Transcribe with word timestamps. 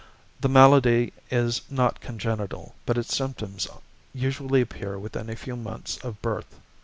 The 0.39 0.49
malady 0.49 1.13
is 1.29 1.61
not 1.69 2.01
congenital, 2.01 2.73
but 2.87 2.97
its 2.97 3.15
symptoms 3.15 3.67
usually 4.15 4.61
appear 4.61 4.97
within 4.97 5.29
a 5.29 5.35
few 5.35 5.55
months 5.55 5.97
of 5.97 6.19
birth. 6.23 6.59